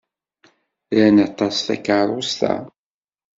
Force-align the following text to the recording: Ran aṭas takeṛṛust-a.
Ran 0.97 1.17
aṭas 1.27 1.55
takeṛṛust-a. 1.67 2.53